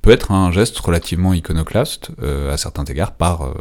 [0.00, 3.52] peut être un geste relativement iconoclaste euh, à certains égards par,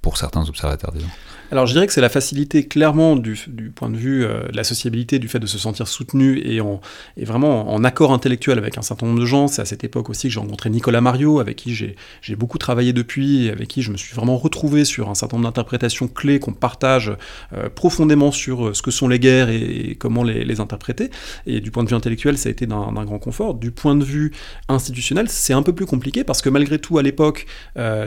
[0.00, 1.08] pour certains observateurs, disons.
[1.52, 3.36] Alors je dirais que c'est la facilité clairement du,
[3.72, 6.80] point de vue euh, de la sociabilité, du fait de se sentir soutenu et, en,
[7.16, 9.46] et vraiment en accord intellectuel avec un certain nombre de gens.
[9.46, 12.92] C'est à cette époque aussi que j'ai rencontré Nicolas Mario, avec qui j'ai beaucoup travaillé
[12.92, 16.40] depuis et avec qui je me suis vraiment retrouvé sur un certain nombre d'interprétations clés
[16.40, 17.12] qu'on partage
[17.52, 21.10] euh, profondément sur euh, ce que sont les guerres et, comment les, interpréter.
[21.46, 23.54] Et du point de vue intellectuel, ça a été d'un grand confort.
[23.54, 24.32] Du point de vue
[24.68, 27.46] institutionnel, c'est un peu plus compliqué parce que malgré tout, à l'époque,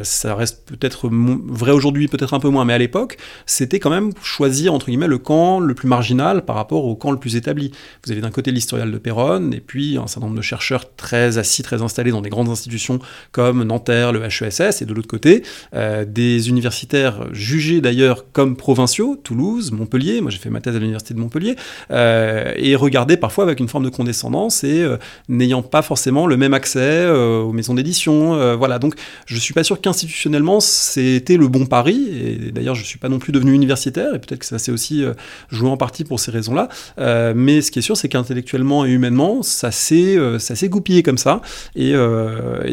[0.03, 4.11] ça reste peut-être vrai aujourd'hui, peut-être un peu moins, mais à l'époque, c'était quand même
[4.21, 7.71] choisir, entre guillemets, le camp le plus marginal par rapport au camp le plus établi.
[8.05, 11.37] Vous avez d'un côté l'historial de Péronne, et puis un certain nombre de chercheurs très
[11.37, 12.99] assis, très installés dans des grandes institutions
[13.31, 15.43] comme Nanterre, le HESS, et de l'autre côté,
[15.75, 20.79] euh, des universitaires jugés d'ailleurs comme provinciaux, Toulouse, Montpellier, moi j'ai fait ma thèse à
[20.79, 21.55] l'université de Montpellier,
[21.91, 26.37] euh, et regardés parfois avec une forme de condescendance et euh, n'ayant pas forcément le
[26.37, 28.55] même accès aux maisons d'édition.
[28.57, 32.97] voilà, donc je suis pas sûr qu'institutionnellement c'était le bon pari, et d'ailleurs je suis
[32.97, 35.13] pas non plus devenu universitaire, et peut-être que ça s'est aussi euh,
[35.49, 36.69] joué en partie pour ces raisons-là.
[36.99, 41.17] Euh, mais ce qui est sûr, c'est qu'intellectuellement et humainement, ça s'est euh, goupillé comme
[41.17, 41.41] ça,
[41.75, 41.93] et,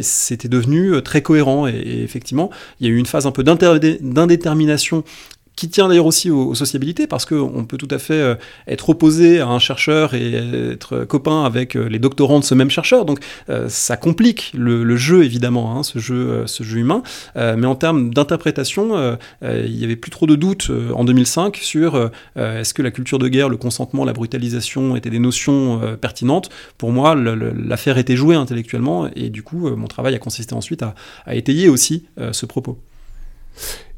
[0.01, 1.67] c'était devenu très cohérent.
[1.67, 5.03] Et, effectivement, il y a eu une phase un peu d'indétermination
[5.57, 8.35] qui tient d'ailleurs aussi aux, sociabilités, parce qu'on peut tout à fait euh,
[8.67, 10.33] être opposé à un chercheur et
[10.71, 13.05] être copain avec euh, les doctorants de ce même chercheur.
[13.05, 17.01] Donc euh, ça complique le, jeu, évidemment, hein, ce, jeu, ce jeu humain.
[17.35, 22.73] mais en termes d'interprétation, il n'y avait plus trop de doutes en 2005 sur est-ce
[22.73, 26.49] que la culture de guerre, le consentement, la brutalisation étaient des notions pertinentes.
[26.77, 30.93] Pour moi, l'affaire était jouée intellectuellement, et du coup, mon travail a consisté ensuite à,
[31.25, 32.79] à étayer aussi ce propos.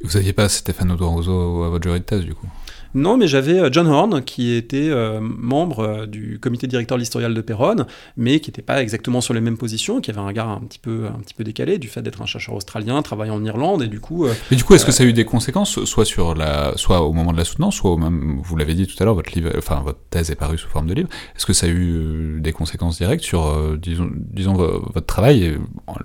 [0.01, 2.47] Vous n'aviez pas Stéphane Rousseau à votre jury de thèse, du coup?
[2.95, 7.01] Non, mais j'avais euh, John Horn, qui était euh, membre euh, du comité directeur de
[7.01, 7.85] l'historial de Perron,
[8.17, 10.79] mais qui n'était pas exactement sur les mêmes positions, qui avait un regard un petit
[10.79, 13.87] peu, un petit peu décalé du fait d'être un chercheur australien, travaillant en Irlande, et
[13.87, 14.25] du coup...
[14.49, 17.13] mais du coup, est-ce que ça a eu des conséquences, soit, sur la, soit au
[17.13, 18.39] moment de la soutenance, soit au même...
[18.43, 20.87] Vous l'avez dit tout à l'heure, votre, livre, enfin, votre thèse est parue sous forme
[20.87, 21.09] de livre.
[21.35, 25.57] Est-ce que ça a eu des conséquences directes sur, disons, disons, votre travail, et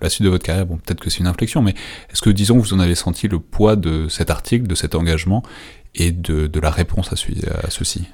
[0.02, 0.66] la suite de votre carrière?
[0.66, 1.74] Bon, peut-être que c'est une inflexion, mais
[2.10, 5.42] est-ce que, disons, vous en avez senti le poids de cet article, de cet engagement
[5.94, 8.04] et de, de la réponse à, à ceci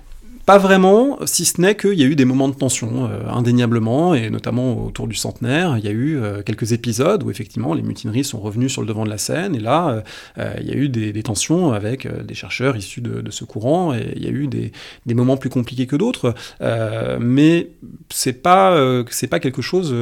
[0.51, 4.15] pas vraiment, si ce n'est qu'il y a eu des moments de tension, euh, indéniablement,
[4.17, 5.77] et notamment autour du centenaire.
[5.79, 8.89] Il y a eu euh, quelques épisodes où effectivement les mutineries sont revenues sur le
[8.89, 10.03] devant de la scène, et là,
[10.39, 14.13] euh, il y a eu des, tensions avec des chercheurs issus de, ce courant, et
[14.17, 14.73] il y a eu des,
[15.15, 16.35] moments plus compliqués que d'autres.
[17.21, 17.69] mais
[18.09, 19.95] c'est pas, c'est pas quelque chose,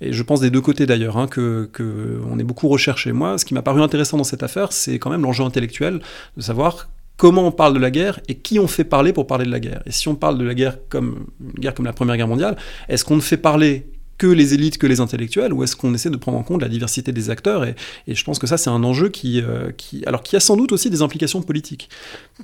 [0.00, 3.12] et je pense des deux côtés d'ailleurs, hein, que, que est beaucoup recherché.
[3.12, 6.00] Moi, ce qui m'a paru intéressant dans cette affaire, c'est quand même l'enjeu intellectuel
[6.36, 9.44] de savoir comment on parle de la guerre et qui on fait parler pour parler
[9.44, 9.82] de la guerre.
[9.86, 11.26] Et si on parle de la guerre comme
[11.58, 12.56] guerre comme la Première Guerre mondiale,
[12.88, 16.10] est-ce qu'on ne fait parler que les élites, que les intellectuels, ou est-ce qu'on essaie
[16.10, 17.74] de prendre en compte la diversité des acteurs et,
[18.06, 20.72] je pense que ça, c'est un enjeu qui, euh, qui, alors, qui a sans doute
[20.72, 21.88] aussi des implications politiques.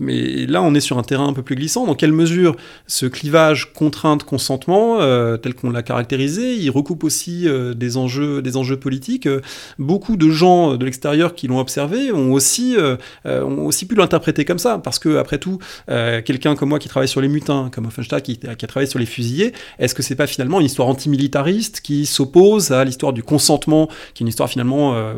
[0.00, 1.86] Mais là, on est sur un terrain un peu plus glissant.
[1.86, 7.74] Dans quelle mesure ce clivage contrainte-consentement, euh, tel qu'on l'a caractérisé, il recoupe aussi euh,
[7.74, 9.28] des, enjeux, des enjeux politiques
[9.78, 12.76] Beaucoup de gens de l'extérieur qui l'ont observé ont aussi,
[13.24, 17.08] ont aussi pu l'interpréter comme ça, parce que, après tout, quelqu'un comme moi qui travaille
[17.08, 20.16] sur les mutins, comme Offenstadt qui, qui a travaillé sur les fusillés, est-ce que c'est
[20.16, 24.48] pas finalement une histoire antimilitariste qui s'oppose à l'histoire du consentement, qui est une histoire
[24.48, 25.14] finalement euh,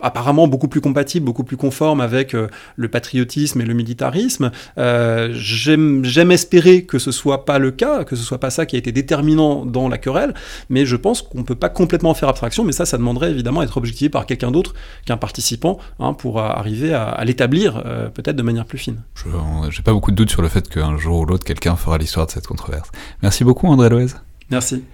[0.00, 4.50] apparemment beaucoup plus compatible, beaucoup plus conforme avec euh, le patriotisme et le militarisme.
[4.78, 8.76] Euh, J'aime espérer que ce soit pas le cas, que ce soit pas ça qui
[8.76, 10.34] a été déterminant dans la querelle,
[10.68, 13.64] mais je pense qu'on peut pas complètement faire abstraction, mais ça, ça demanderait évidemment à
[13.64, 14.74] être objectivé par quelqu'un d'autre
[15.06, 17.82] qu'un participant hein, pour arriver à, l'établir
[18.14, 19.02] peut-être de manière plus fine.
[19.14, 21.98] Je n'ai pas beaucoup de doutes sur le fait qu'un jour ou l'autre, quelqu'un fera
[21.98, 22.90] l'histoire de cette controverse.
[23.22, 24.25] Merci beaucoup André Loez.
[24.50, 24.84] Merci.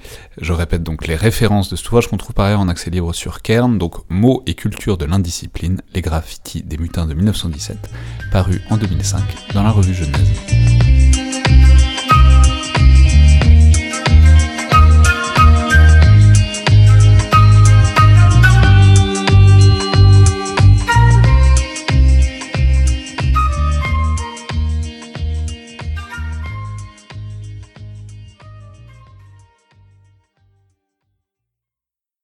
[0.41, 3.15] Je répète donc les références de cet ouvrage qu'on trouve par ailleurs en accès libre
[3.15, 7.77] sur Kern, donc Mots et culture de l'indiscipline, les graffitis des mutins de 1917,
[8.31, 11.12] paru en 2005 dans la revue Genèse.